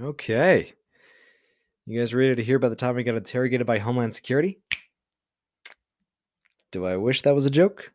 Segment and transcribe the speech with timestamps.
[0.00, 0.72] Okay.
[1.84, 4.58] You guys ready to hear about the time I got interrogated by Homeland Security?
[6.70, 7.92] Do I wish that was a joke?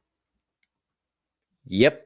[1.66, 2.06] Yep.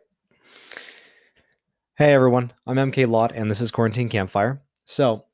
[1.98, 4.62] Hey everyone, I'm MK Lot and this is Quarantine Campfire.
[4.86, 5.26] So,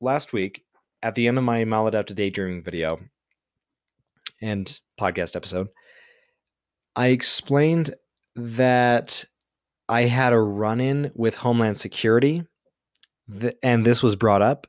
[0.00, 0.64] last week,
[1.02, 3.00] at the end of my maladaptive daydreaming video
[4.40, 5.68] and podcast episode,
[6.96, 7.96] I explained
[8.34, 9.26] that
[9.90, 12.46] I had a run in with Homeland Security
[13.62, 14.66] and this was brought up.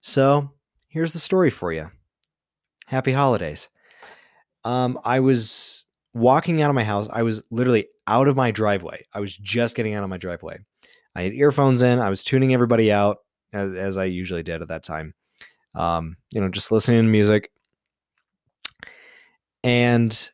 [0.00, 0.50] So
[0.88, 1.90] here's the story for you.
[2.86, 3.68] Happy holidays.
[4.64, 7.08] Um, I was walking out of my house.
[7.12, 9.06] I was literally out of my driveway.
[9.12, 10.58] I was just getting out of my driveway.
[11.14, 11.98] I had earphones in.
[11.98, 13.18] I was tuning everybody out
[13.52, 15.14] as, as I usually did at that time.
[15.74, 17.50] Um, you know, just listening to music.
[19.62, 20.30] And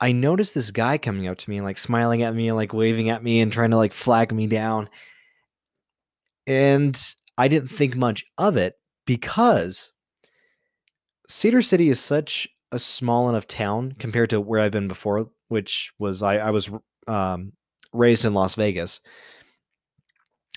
[0.00, 2.72] I noticed this guy coming up to me and like smiling at me and like
[2.72, 4.88] waving at me and trying to like flag me down.
[6.46, 7.00] And
[7.38, 8.74] I didn't think much of it
[9.06, 9.92] because
[11.28, 15.92] Cedar City is such a small enough town compared to where I've been before, which
[15.98, 16.70] was I, I was
[17.06, 17.52] um,
[17.92, 19.00] raised in Las Vegas.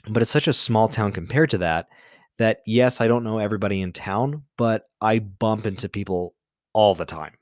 [0.07, 1.87] But it's such a small town compared to that
[2.37, 6.35] that yes, I don't know everybody in town, but I bump into people
[6.73, 7.33] all the time.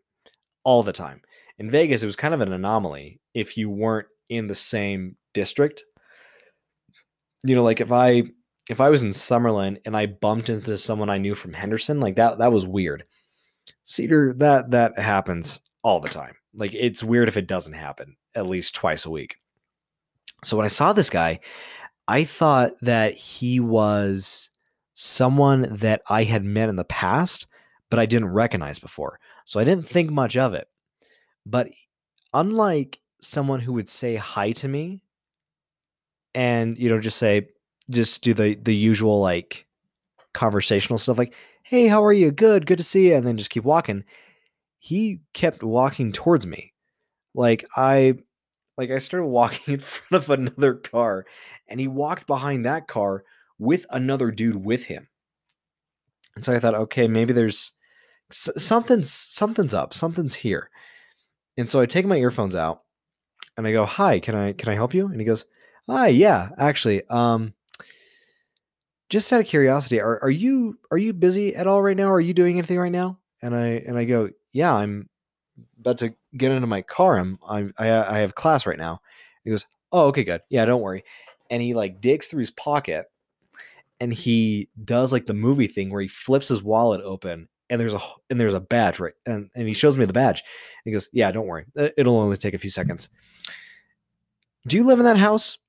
[0.63, 1.21] All the time.
[1.57, 5.83] In Vegas, it was kind of an anomaly if you weren't in the same district.
[7.45, 8.23] You know, like if I
[8.69, 12.15] if I was in Summerlin and I bumped into someone I knew from Henderson, like
[12.15, 13.05] that that was weird.
[13.83, 16.35] Cedar that that happens all the time.
[16.53, 19.37] Like it's weird if it doesn't happen at least twice a week.
[20.43, 21.39] So when I saw this guy,
[22.07, 24.49] I thought that he was
[24.93, 27.47] someone that I had met in the past,
[27.89, 29.19] but I didn't recognize before.
[29.45, 30.67] So I didn't think much of it.
[31.45, 31.69] But
[32.33, 35.01] unlike someone who would say hi to me
[36.35, 37.47] and you know just say
[37.89, 39.65] just do the the usual like
[40.33, 41.33] conversational stuff like
[41.63, 42.29] hey how are you?
[42.29, 44.03] Good good to see you and then just keep walking.
[44.77, 46.73] He kept walking towards me.
[47.33, 48.15] Like i
[48.77, 51.25] like i started walking in front of another car
[51.67, 53.23] and he walked behind that car
[53.57, 55.07] with another dude with him.
[56.35, 57.71] And so i thought okay maybe there's
[58.31, 60.69] something's something's up something's here.
[61.57, 62.83] And so i take my earphones out
[63.57, 65.07] and i go hi can i can i help you?
[65.07, 65.45] And he goes
[65.87, 67.53] hi yeah actually um
[69.09, 72.11] just out of curiosity, are, are you are you busy at all right now?
[72.11, 73.19] Are you doing anything right now?
[73.41, 75.09] And I and I go, yeah, I'm
[75.79, 77.17] about to get into my car.
[77.17, 79.01] I'm I I, I have class right now.
[79.43, 80.41] He goes, oh, okay, good.
[80.49, 81.03] Yeah, don't worry.
[81.49, 83.05] And he like digs through his pocket,
[83.99, 87.93] and he does like the movie thing where he flips his wallet open, and there's
[87.93, 90.43] a and there's a badge right, and and he shows me the badge.
[90.83, 91.65] He goes, yeah, don't worry.
[91.75, 93.09] It'll only take a few seconds.
[94.65, 95.59] Do you live in that house?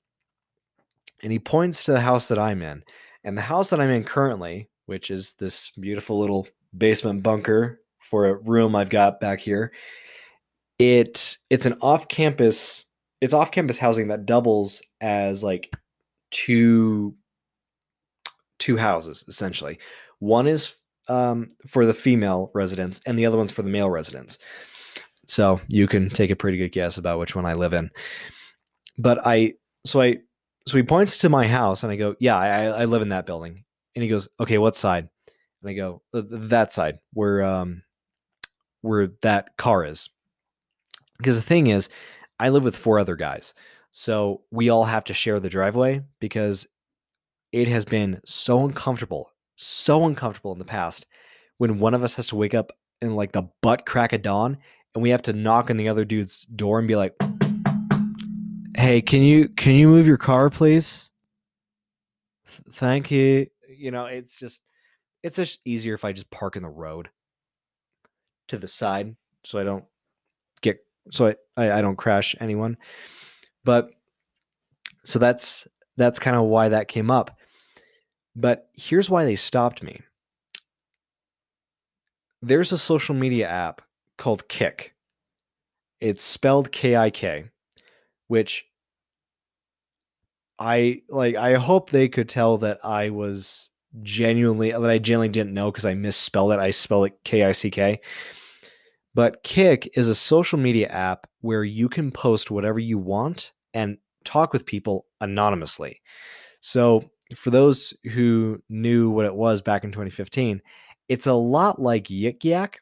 [1.22, 2.82] And he points to the house that I'm in.
[3.24, 6.46] And the house that I'm in currently, which is this beautiful little
[6.76, 9.72] basement bunker for a room I've got back here,
[10.78, 12.84] it it's an off-campus
[13.22, 15.74] it's off-campus housing that doubles as like
[16.30, 17.14] two
[18.58, 19.78] two houses essentially.
[20.18, 20.76] One is
[21.08, 24.38] um, for the female residents, and the other one's for the male residents.
[25.26, 27.90] So you can take a pretty good guess about which one I live in.
[28.98, 29.54] But I
[29.84, 30.18] so I
[30.66, 33.26] so he points to my house and I go, yeah, I, I live in that
[33.26, 33.64] building.
[33.94, 35.08] And he goes, okay, what side?
[35.62, 37.82] And I go, that side where, um,
[38.82, 40.10] where that car is.
[41.18, 41.88] Because the thing is,
[42.38, 43.54] I live with four other guys.
[43.90, 46.66] So we all have to share the driveway because
[47.52, 51.06] it has been so uncomfortable, so uncomfortable in the past
[51.58, 54.58] when one of us has to wake up in like the butt crack of dawn
[54.94, 57.14] and we have to knock on the other dude's door and be like,
[58.86, 61.10] Hey, can you can you move your car, please?
[62.70, 63.48] Thank you.
[63.68, 64.60] You know, it's just
[65.24, 67.08] it's just easier if I just park in the road
[68.46, 69.84] to the side so I don't
[70.60, 72.76] get so I, I, I don't crash anyone.
[73.64, 73.90] But
[75.02, 75.66] so that's
[75.96, 77.36] that's kind of why that came up.
[78.36, 80.02] But here's why they stopped me.
[82.40, 83.82] There's a social media app
[84.16, 84.94] called Kik
[85.98, 87.46] It's spelled K I K
[88.28, 88.66] which
[90.58, 93.70] I like I hope they could tell that I was
[94.02, 96.58] genuinely that I genuinely didn't know because I misspelled it.
[96.58, 98.00] I spell it K I C K.
[99.14, 103.96] But Kik is a social media app where you can post whatever you want and
[104.24, 106.02] talk with people anonymously.
[106.60, 110.60] So, for those who knew what it was back in 2015,
[111.08, 112.80] it's a lot like Yik Yak,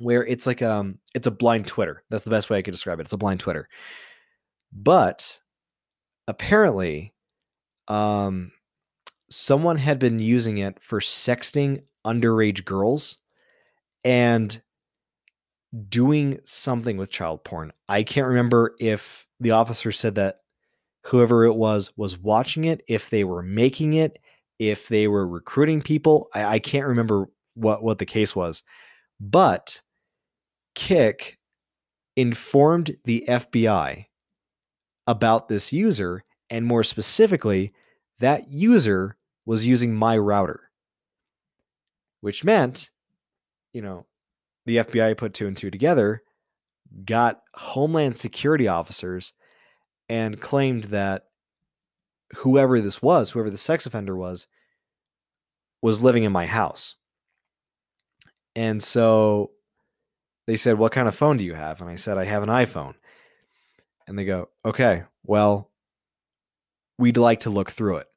[0.00, 2.02] where it's like um it's a blind Twitter.
[2.10, 3.04] That's the best way I could describe it.
[3.04, 3.68] It's a blind Twitter.
[4.72, 5.40] But
[6.30, 7.12] apparently,
[7.88, 8.52] um
[9.30, 13.18] someone had been using it for sexting underage girls
[14.04, 14.60] and
[15.88, 17.72] doing something with child porn.
[17.88, 20.40] I can't remember if the officer said that
[21.06, 24.18] whoever it was was watching it, if they were making it,
[24.58, 26.28] if they were recruiting people.
[26.34, 28.62] I, I can't remember what, what the case was.
[29.20, 29.80] But
[30.74, 31.38] Kik
[32.16, 34.06] informed the FBI
[35.10, 37.72] about this user, and more specifically,
[38.20, 40.70] that user was using my router,
[42.20, 42.90] which meant,
[43.72, 44.06] you know,
[44.66, 46.22] the FBI put two and two together,
[47.04, 49.32] got Homeland Security officers,
[50.08, 51.24] and claimed that
[52.36, 54.46] whoever this was, whoever the sex offender was,
[55.82, 56.94] was living in my house.
[58.54, 59.50] And so
[60.46, 61.80] they said, What kind of phone do you have?
[61.80, 62.94] And I said, I have an iPhone.
[64.10, 65.70] And they go, Okay, well,
[66.98, 68.08] we'd like to look through it.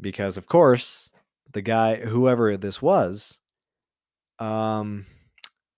[0.00, 1.10] Because, of course,
[1.52, 3.38] the guy, whoever this was,
[4.40, 5.06] um,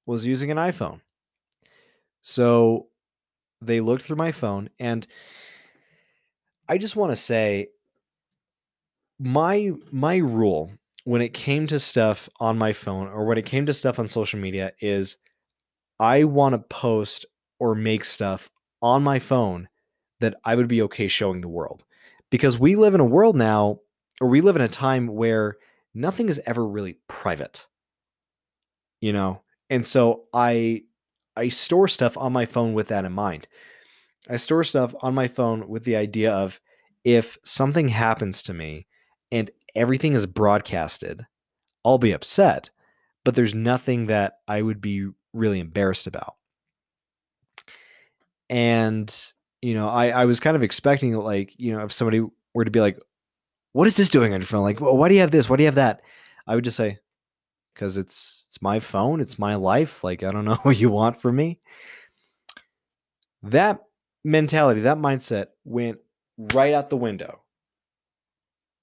[0.06, 1.02] was using an iPhone.
[2.22, 2.86] So
[3.60, 5.06] they looked through my phone and
[6.66, 7.68] I just want to say
[9.18, 10.72] my my rule
[11.04, 14.08] when it came to stuff on my phone or when it came to stuff on
[14.08, 15.18] social media is
[16.00, 17.26] I want to post
[17.58, 18.48] or make stuff
[18.82, 19.68] on my phone
[20.20, 21.84] that I would be okay showing the world.
[22.30, 23.80] Because we live in a world now
[24.20, 25.56] or we live in a time where
[25.94, 27.68] nothing is ever really private.
[29.00, 30.82] You know, and so I
[31.36, 33.48] I store stuff on my phone with that in mind.
[34.28, 36.60] I store stuff on my phone with the idea of
[37.04, 38.86] if something happens to me
[39.30, 41.26] and everything is broadcasted,
[41.84, 42.70] I'll be upset,
[43.24, 46.36] but there's nothing that I would be really embarrassed about.
[48.52, 49.32] And,
[49.62, 52.22] you know, I, I was kind of expecting like, you know, if somebody
[52.52, 52.98] were to be like,
[53.72, 54.62] what is this doing on your phone?
[54.62, 55.48] Like, well, why do you have this?
[55.48, 56.02] Why do you have that?
[56.46, 56.98] I would just say,
[57.72, 60.04] because it's it's my phone, it's my life.
[60.04, 61.60] Like I don't know what you want from me.
[63.42, 63.80] That
[64.22, 66.00] mentality, that mindset went
[66.36, 67.40] right out the window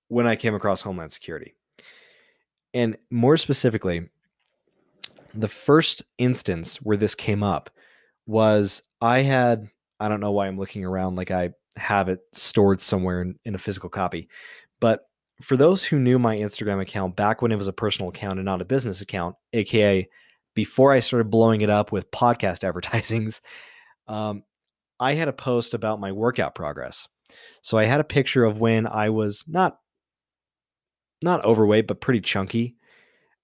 [0.07, 1.53] when I came across Homeland Security.
[2.73, 4.09] And more specifically,
[5.35, 7.69] the first instance where this came up
[8.25, 9.69] was I had,
[9.99, 13.55] I don't know why I'm looking around like I have it stored somewhere in, in
[13.55, 14.29] a physical copy,
[14.79, 15.01] but
[15.41, 18.45] for those who knew my Instagram account back when it was a personal account and
[18.45, 20.07] not a business account, aka
[20.53, 23.41] before I started blowing it up with podcast advertisings,
[24.07, 24.43] um,
[24.99, 27.07] I had a post about my workout progress.
[27.61, 29.77] So I had a picture of when I was not
[31.21, 32.75] not overweight but pretty chunky.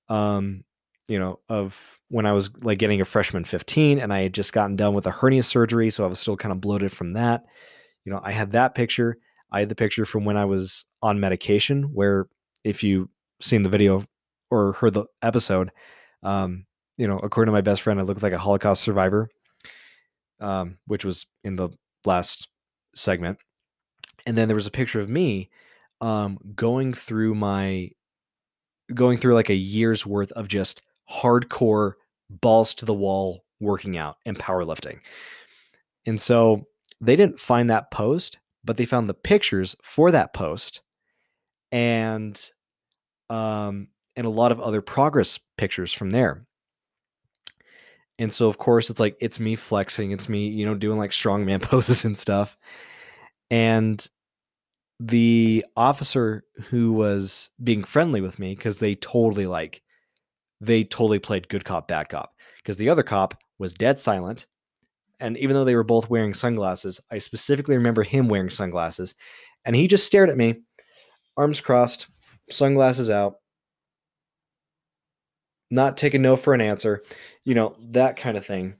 [0.09, 0.63] Um,
[1.07, 4.53] you know, of when I was like getting a freshman 15 and I had just
[4.53, 7.45] gotten done with a hernia surgery, so I was still kind of bloated from that.
[8.03, 9.17] You know, I had that picture.
[9.51, 12.27] I had the picture from when I was on medication, where
[12.63, 13.09] if you
[13.41, 14.05] seen the video
[14.49, 15.71] or heard the episode,
[16.23, 16.65] um,
[16.97, 19.29] you know, according to my best friend, I looked like a Holocaust survivor,
[20.39, 21.69] um, which was in the
[22.05, 22.47] last
[22.95, 23.37] segment.
[24.25, 25.49] And then there was a picture of me
[26.01, 27.91] um, going through my
[28.93, 30.81] going through like a year's worth of just
[31.11, 31.93] hardcore
[32.29, 34.99] balls to the wall working out and powerlifting.
[36.05, 36.65] And so
[37.01, 40.81] they didn't find that post, but they found the pictures for that post
[41.71, 42.51] and
[43.29, 46.45] um and a lot of other progress pictures from there.
[48.17, 51.11] And so of course it's like it's me flexing, it's me, you know, doing like
[51.11, 52.57] strongman poses and stuff.
[53.51, 54.05] And
[54.99, 59.81] the officer who was being friendly with me cuz they totally like
[60.61, 64.45] they totally played good cop bad cop because the other cop was dead silent
[65.19, 69.15] and even though they were both wearing sunglasses, I specifically remember him wearing sunglasses.
[69.63, 70.61] And he just stared at me,
[71.37, 72.07] arms crossed,
[72.49, 73.35] sunglasses out,
[75.71, 77.01] not taking no for an answer,
[77.43, 78.75] you know, that kind of thing.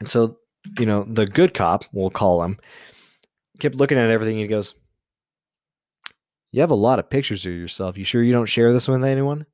[0.00, 0.38] And so,
[0.78, 2.58] you know, the good cop, we'll call him,
[3.60, 4.38] kept looking at everything.
[4.38, 4.74] he goes,
[6.50, 7.96] You have a lot of pictures of yourself.
[7.96, 9.46] You sure you don't share this with anyone?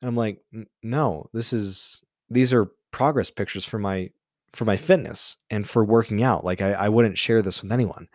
[0.00, 0.42] And I'm like,
[0.82, 4.10] No, this is, these are progress pictures for my
[4.52, 6.44] for my fitness and for working out.
[6.44, 8.08] Like I, I wouldn't share this with anyone,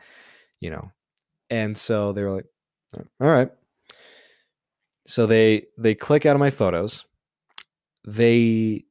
[0.59, 0.91] you know.
[1.49, 2.45] And so they were like,
[3.21, 3.49] all right.
[5.07, 7.05] So they they click out of my photos.
[8.05, 8.85] They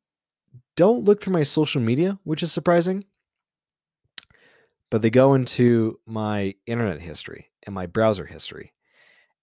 [0.77, 3.05] don't look through my social media, which is surprising.
[4.91, 8.73] But they go into my internet history and my browser history.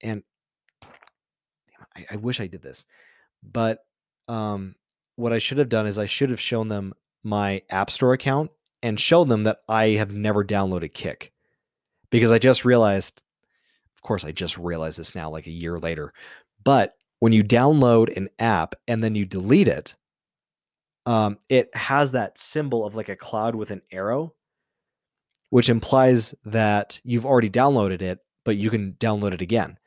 [0.01, 0.24] And
[1.96, 2.86] I, I wish I did this.
[3.43, 3.79] But
[4.27, 4.75] um,
[5.15, 6.93] what I should have done is I should have shown them
[7.24, 8.51] my App Store account
[8.83, 11.31] and show them that I have never downloaded Kik
[12.10, 13.24] Because I just realized
[14.01, 16.12] of course, I just realized this now, like a year later.
[16.63, 19.95] But when you download an app and then you delete it,
[21.05, 24.33] um, it has that symbol of like a cloud with an arrow,
[25.51, 29.77] which implies that you've already downloaded it, but you can download it again.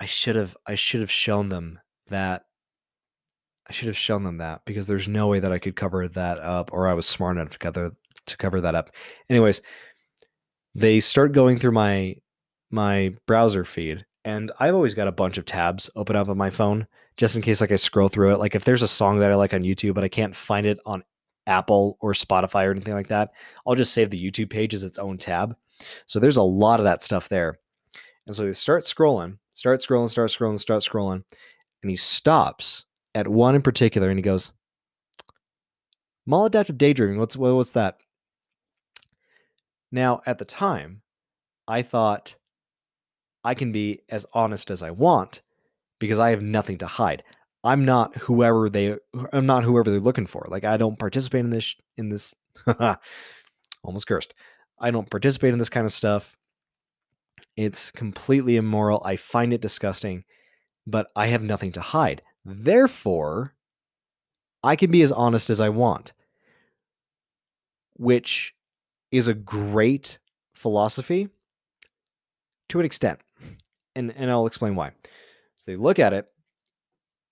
[0.00, 1.78] I should have I should have shown them
[2.08, 2.44] that
[3.68, 6.38] I should have shown them that because there's no way that I could cover that
[6.38, 7.92] up or I was smart enough to cover
[8.26, 8.90] to cover that up.
[9.28, 9.62] Anyways,
[10.74, 12.16] they start going through my
[12.70, 16.50] my browser feed and I've always got a bunch of tabs open up on my
[16.50, 18.38] phone just in case like I scroll through it.
[18.38, 20.78] Like if there's a song that I like on YouTube but I can't find it
[20.86, 21.04] on
[21.46, 23.30] Apple or Spotify or anything like that,
[23.66, 25.56] I'll just save the YouTube page as its own tab.
[26.06, 27.58] So there's a lot of that stuff there.
[28.26, 31.24] And so they start scrolling, start scrolling, start scrolling, start scrolling,
[31.82, 34.52] and he stops at one in particular and he goes,
[36.28, 37.96] Maladaptive daydreaming, what's what's that?
[39.90, 41.02] Now, at the time,
[41.66, 42.36] I thought
[43.42, 45.42] I can be as honest as I want
[45.98, 47.22] because I have nothing to hide.
[47.62, 48.96] I'm not whoever they
[49.32, 50.46] I'm not whoever they're looking for.
[50.48, 52.34] Like I don't participate in this in this
[53.84, 54.34] almost cursed.
[54.78, 56.36] I don't participate in this kind of stuff.
[57.56, 59.02] It's completely immoral.
[59.04, 60.24] I find it disgusting,
[60.86, 62.22] but I have nothing to hide.
[62.44, 63.54] Therefore,
[64.62, 66.12] I can be as honest as I want,
[67.94, 68.54] which
[69.10, 70.18] is a great
[70.54, 71.28] philosophy
[72.68, 73.20] to an extent.
[73.94, 74.92] And, and I'll explain why.
[75.58, 76.26] So they look at it,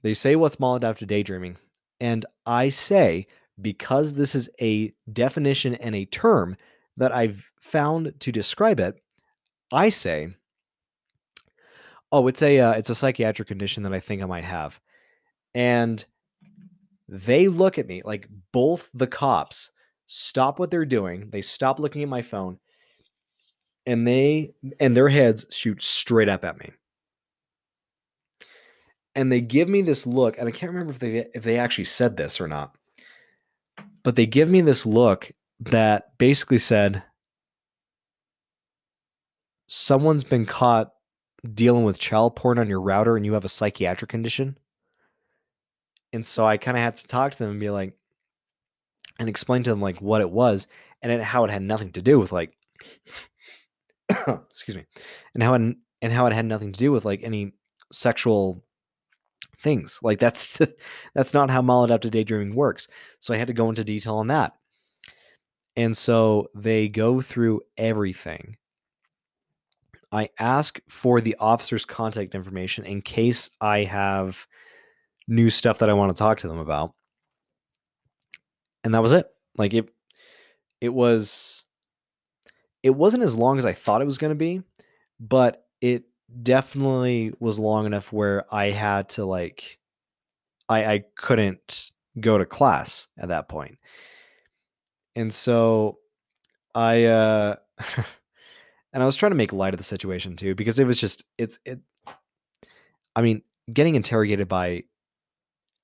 [0.02, 1.56] they say what's maladaptive daydreaming,
[2.00, 3.26] and I say,
[3.60, 6.56] because this is a definition and a term
[6.96, 9.00] that I've found to describe it,
[9.72, 10.34] I say,
[12.10, 14.80] oh, it's a uh, it's a psychiatric condition that I think I might have,
[15.54, 16.04] and
[17.08, 19.70] they look at me like both the cops
[20.08, 22.58] stop what they're doing, they stop looking at my phone,
[23.86, 26.72] and they and their heads shoot straight up at me.
[29.14, 31.84] And they give me this look, and I can't remember if they if they actually
[31.84, 32.74] said this or not.
[34.02, 37.02] But they give me this look that basically said
[39.68, 40.92] someone's been caught
[41.54, 44.58] dealing with child porn on your router and you have a psychiatric condition.
[46.12, 47.92] And so I kind of had to talk to them and be like,
[49.20, 50.66] and explain to them like what it was
[51.02, 52.56] and it, how it had nothing to do with like,
[54.10, 54.84] excuse me,
[55.34, 57.52] and how it, and how it had nothing to do with like any
[57.92, 58.64] sexual
[59.60, 59.98] things.
[60.02, 60.58] Like that's
[61.14, 62.88] that's not how maladaptive daydreaming works.
[63.20, 64.54] So I had to go into detail on that.
[65.76, 68.56] And so they go through everything
[70.10, 74.46] I ask for the officer's contact information in case I have
[75.26, 76.94] new stuff that I want to talk to them about.
[78.84, 79.26] And that was it.
[79.56, 79.88] Like it
[80.80, 81.64] it was
[82.82, 84.62] it wasn't as long as I thought it was going to be,
[85.20, 86.04] but it
[86.42, 89.78] definitely was long enough where I had to like
[90.68, 93.78] I I couldn't go to class at that point.
[95.16, 95.98] And so
[96.74, 97.56] I uh
[98.92, 101.24] and I was trying to make light of the situation too because it was just
[101.36, 101.80] it's it.
[103.14, 103.42] I mean,
[103.72, 104.84] getting interrogated by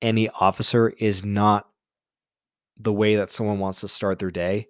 [0.00, 1.68] any officer is not
[2.76, 4.68] the way that someone wants to start their day,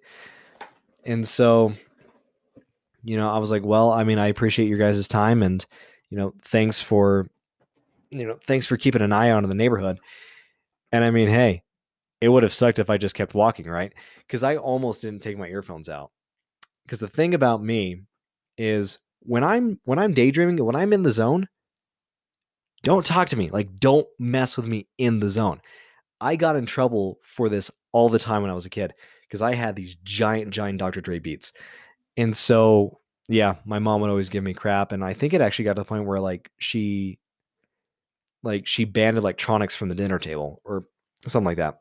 [1.03, 1.73] and so
[3.03, 5.65] you know, I was like, well, I mean, I appreciate your guys' time and
[6.09, 7.29] you know, thanks for
[8.11, 9.99] you know, thanks for keeping an eye on the neighborhood.
[10.91, 11.63] And I mean, hey,
[12.21, 13.93] it would have sucked if I just kept walking, right?
[14.25, 16.11] Because I almost didn't take my earphones out.
[16.85, 18.03] Because the thing about me
[18.57, 21.47] is when I'm when I'm daydreaming, when I'm in the zone,
[22.83, 23.49] don't talk to me.
[23.49, 25.61] Like don't mess with me in the zone.
[26.21, 28.93] I got in trouble for this all the time when I was a kid
[29.27, 31.01] because I had these giant giant Dr.
[31.01, 31.53] Dre beats.
[32.17, 35.65] And so, yeah, my mom would always give me crap and I think it actually
[35.65, 37.19] got to the point where like she
[38.43, 40.85] like she banned electronics from the dinner table or
[41.27, 41.79] something like that.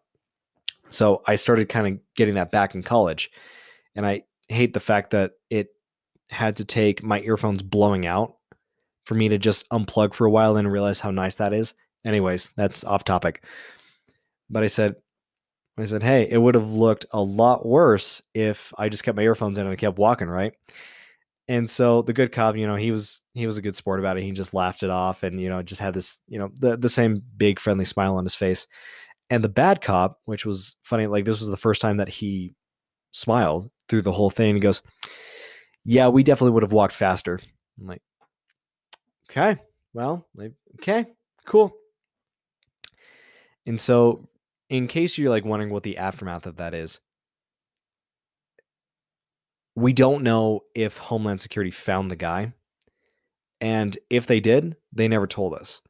[0.88, 3.30] So I started kind of getting that back in college.
[3.94, 5.68] And I hate the fact that it
[6.30, 8.36] had to take my earphones blowing out
[9.04, 11.74] for me to just unplug for a while and realize how nice that is.
[12.04, 13.44] Anyways, that's off topic.
[14.50, 14.96] But I said,
[15.78, 19.22] I said, hey, it would have looked a lot worse if I just kept my
[19.22, 20.52] earphones in and I kept walking, right?
[21.48, 24.16] And so the good cop, you know, he was he was a good sport about
[24.16, 24.22] it.
[24.22, 26.88] He just laughed it off and you know just had this, you know, the the
[26.88, 28.66] same big friendly smile on his face.
[29.30, 32.54] And the bad cop, which was funny, like this was the first time that he
[33.12, 34.54] smiled through the whole thing.
[34.54, 34.82] He goes,
[35.84, 37.40] yeah, we definitely would have walked faster.
[37.78, 38.02] I'm like,
[39.30, 39.60] okay,
[39.92, 41.06] well, like, okay,
[41.46, 41.74] cool.
[43.66, 44.28] And so,
[44.68, 47.00] in case you're like wondering what the aftermath of that is,
[49.76, 52.52] we don't know if Homeland Security found the guy.
[53.60, 55.80] And if they did, they never told us.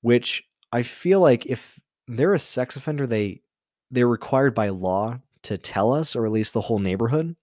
[0.00, 3.42] Which I feel like if they're a sex offender, they
[3.90, 7.36] they're required by law to tell us, or at least the whole neighborhood.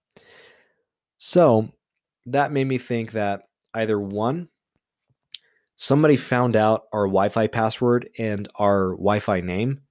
[1.17, 1.69] So
[2.27, 4.49] that made me think that either one,
[5.75, 9.81] somebody found out our Wi Fi password and our Wi Fi name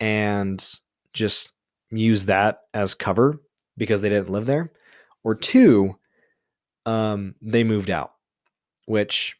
[0.00, 0.64] and
[1.12, 1.50] just
[1.90, 3.40] used that as cover
[3.76, 4.72] because they didn't live there,
[5.24, 5.96] or two,
[6.86, 8.12] um, they moved out,
[8.86, 9.36] which,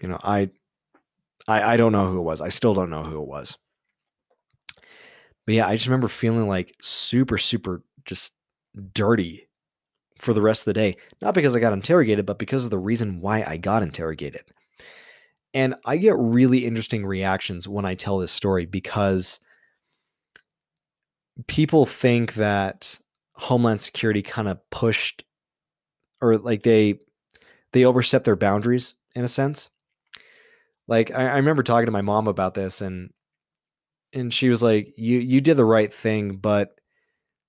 [0.00, 0.50] you know, I,
[1.48, 2.40] I, I don't know who it was.
[2.40, 3.58] I still don't know who it was.
[5.44, 8.32] But yeah, I just remember feeling like super, super just
[8.92, 9.48] dirty
[10.18, 10.96] for the rest of the day.
[11.20, 14.42] Not because I got interrogated, but because of the reason why I got interrogated.
[15.54, 19.40] And I get really interesting reactions when I tell this story because
[21.46, 22.98] people think that
[23.34, 25.24] Homeland Security kind of pushed
[26.20, 27.00] or like they
[27.72, 29.68] they overstepped their boundaries in a sense.
[30.86, 33.12] Like I, I remember talking to my mom about this and
[34.12, 36.78] and she was like, You you did the right thing, but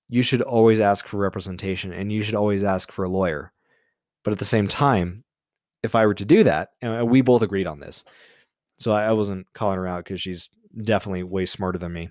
[0.08, 3.52] you should always ask for representation and you should always ask for a lawyer.
[4.22, 5.24] But at the same time,
[5.82, 8.04] if I were to do that, and we both agreed on this,
[8.78, 10.48] so I, I wasn't calling her out because she's
[10.82, 12.10] definitely way smarter than me.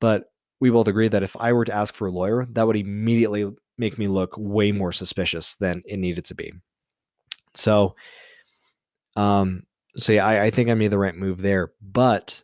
[0.00, 0.24] But
[0.60, 3.50] we both agreed that if I were to ask for a lawyer, that would immediately
[3.78, 6.52] make me look way more suspicious than it needed to be.
[7.54, 7.94] So,
[9.16, 9.64] um,
[9.96, 11.72] so yeah, I, I think I made the right move there.
[11.80, 12.42] But,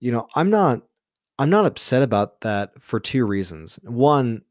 [0.00, 0.82] you know, I'm not
[1.38, 3.78] I'm not upset about that for two reasons.
[3.82, 4.42] One,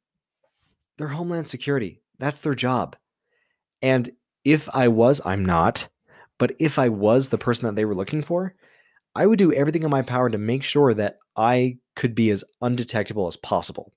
[0.97, 2.01] they're Homeland Security.
[2.17, 2.95] That's their job.
[3.81, 4.11] And
[4.43, 5.89] if I was, I'm not,
[6.37, 8.55] but if I was the person that they were looking for,
[9.15, 12.43] I would do everything in my power to make sure that I could be as
[12.61, 13.93] undetectable as possible.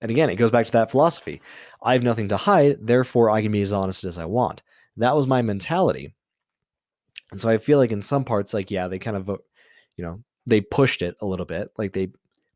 [0.00, 1.40] And again, it goes back to that philosophy.
[1.82, 4.62] I have nothing to hide, therefore I can be as honest as I want.
[4.96, 6.14] That was my mentality.
[7.30, 9.36] And so I feel like in some parts, like, yeah, they kind of, uh,
[9.96, 11.70] you know, they pushed it a little bit.
[11.76, 12.08] Like they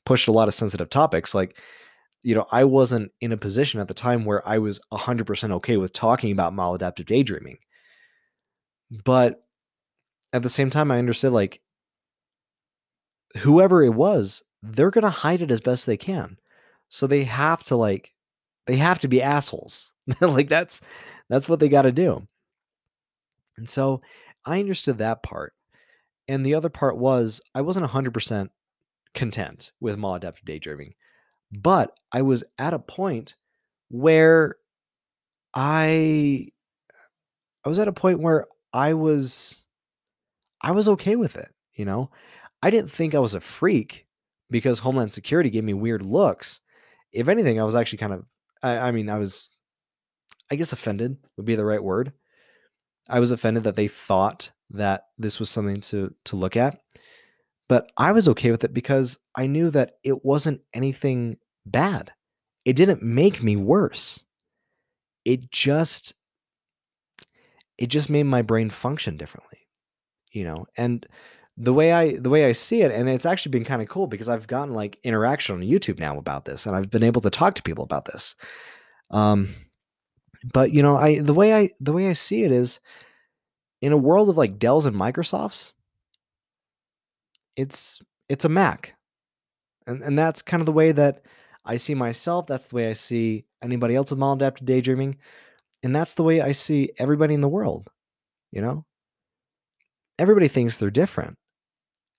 [0.04, 1.34] pushed a lot of sensitive topics.
[1.34, 1.56] Like,
[2.22, 5.76] you know, I wasn't in a position at the time where I was 100% okay
[5.76, 7.58] with talking about maladaptive daydreaming.
[9.04, 9.42] But
[10.32, 11.60] at the same time, I understood like
[13.38, 16.36] whoever it was, they're going to hide it as best they can.
[16.88, 18.12] So they have to like,
[18.66, 19.92] they have to be assholes.
[20.20, 20.80] like that's,
[21.28, 22.26] that's what they got to do.
[23.56, 24.00] And so
[24.44, 25.54] I understood that part.
[26.28, 28.48] And the other part was I wasn't 100%
[29.14, 30.94] content with maladaptive daydreaming.
[31.52, 33.34] But I was at a point
[33.88, 34.56] where
[35.52, 36.48] I
[37.64, 39.64] I was at a point where I was
[40.62, 42.10] I was okay with it, you know?
[42.62, 44.06] I didn't think I was a freak
[44.50, 46.60] because Homeland Security gave me weird looks.
[47.12, 48.24] If anything, I was actually kind of
[48.62, 49.50] I, I mean, I was
[50.50, 52.12] I guess offended would be the right word.
[53.08, 56.80] I was offended that they thought that this was something to to look at.
[57.70, 62.10] But I was okay with it because I knew that it wasn't anything bad.
[62.64, 64.24] It didn't make me worse.
[65.24, 66.14] It just
[67.78, 69.58] it just made my brain function differently.
[70.32, 71.06] You know, and
[71.56, 74.08] the way I the way I see it, and it's actually been kind of cool
[74.08, 77.30] because I've gotten like interaction on YouTube now about this, and I've been able to
[77.30, 78.34] talk to people about this.
[79.12, 79.54] Um,
[80.52, 82.80] but you know, I the way I the way I see it is
[83.80, 85.70] in a world of like Dell's and Microsofts,
[87.60, 88.94] it's it's a Mac.
[89.86, 91.22] And and that's kind of the way that
[91.64, 92.46] I see myself.
[92.46, 95.18] That's the way I see anybody else with maladaptive daydreaming.
[95.82, 97.88] And that's the way I see everybody in the world.
[98.50, 98.84] You know?
[100.18, 101.36] Everybody thinks they're different.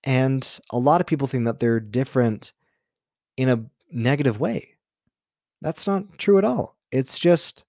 [0.04, 2.52] And a lot of people think that they're different
[3.36, 4.76] in a negative way.
[5.60, 6.76] That's not true at all.
[6.90, 7.64] It's just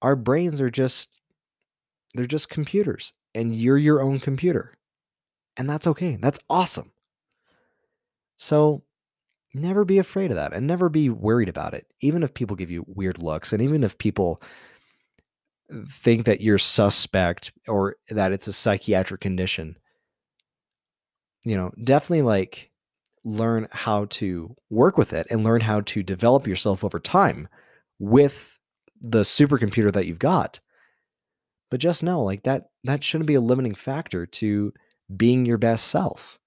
[0.00, 1.20] our brains are just
[2.14, 4.76] they're just computers and you're your own computer.
[5.56, 6.16] And that's okay.
[6.20, 6.92] That's awesome.
[8.36, 8.82] So
[9.54, 11.86] never be afraid of that and never be worried about it.
[12.00, 14.42] Even if people give you weird looks and even if people
[15.90, 19.76] think that you're suspect or that it's a psychiatric condition,
[21.44, 22.70] you know, definitely like
[23.24, 27.48] learn how to work with it and learn how to develop yourself over time
[27.98, 28.58] with
[29.00, 30.60] the supercomputer that you've got.
[31.70, 34.72] But just know like that that shouldn't be a limiting factor to
[35.16, 36.38] being your best self.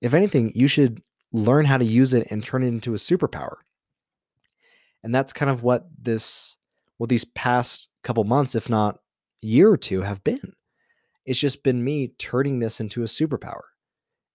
[0.00, 1.02] If anything, you should
[1.32, 3.56] learn how to use it and turn it into a superpower.
[5.02, 6.56] And that's kind of what this
[6.98, 9.00] what these past couple months, if not
[9.42, 10.54] year or two, have been.
[11.24, 13.62] It's just been me turning this into a superpower.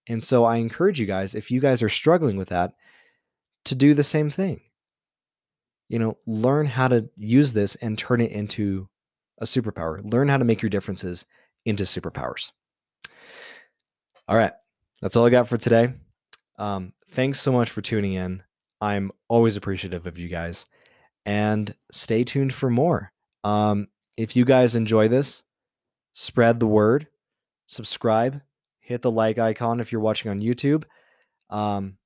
[0.08, 2.74] And so I encourage you guys, if you guys are struggling with that,
[3.66, 4.62] to do the same thing.
[5.92, 8.88] you know, learn how to use this and turn it into
[9.40, 10.00] a superpower.
[10.10, 11.26] Learn how to make your differences
[11.66, 12.54] into superpowers.
[14.32, 14.54] All right.
[15.02, 15.92] That's all I got for today.
[16.58, 18.44] Um, thanks so much for tuning in.
[18.80, 20.68] I'm always appreciative of you guys.
[21.26, 23.12] And stay tuned for more.
[23.44, 25.44] Um, if you guys enjoy this,
[26.14, 27.08] spread the word,
[27.66, 28.40] subscribe,
[28.80, 30.86] hit the like icon if you're watching on YouTube.
[31.50, 31.98] Um,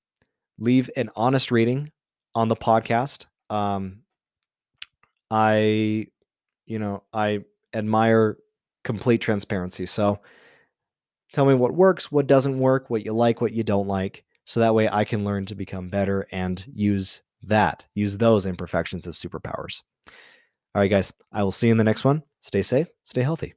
[0.57, 1.91] leave an honest rating
[2.33, 3.27] on the podcast.
[3.51, 3.99] Um,
[5.29, 6.07] I,
[6.65, 8.39] you know, I admire
[8.83, 9.85] complete transparency.
[9.85, 10.21] So
[11.35, 14.23] tell me what works, what doesn't work, what you like, what you don't like.
[14.45, 19.05] So that way I can learn to become better and use that, use those imperfections
[19.05, 19.81] as superpowers.
[20.73, 22.23] All right, guys, I will see you in the next one.
[22.41, 23.53] Stay safe, stay healthy.